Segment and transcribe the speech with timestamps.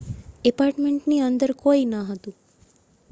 [0.45, 2.35] ઍપાર્ટમેન્ટની અંદર કોઈ ન હતું